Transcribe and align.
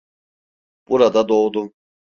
Burada 0.89 1.29
doğdum. 1.29 1.73